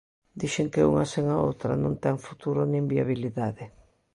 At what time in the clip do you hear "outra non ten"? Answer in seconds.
1.47-2.15